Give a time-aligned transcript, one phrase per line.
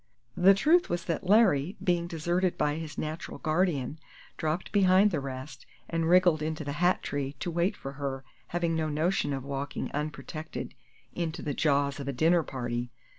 [0.35, 3.99] The truth was that Larry, being deserted by his natural guardian,
[4.35, 8.75] dropped behind the rest, and wriggled into the hat tree to wait for her, having
[8.75, 10.73] no notion of walking unprotected
[11.13, 12.89] into the jaws of a dinner party.